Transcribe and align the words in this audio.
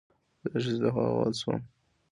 زه 0.39 0.47
د 0.51 0.53
ښځې 0.63 0.73
له 0.83 0.89
خوا 0.93 1.05
ووهل 1.09 1.33
شوم 1.41 1.61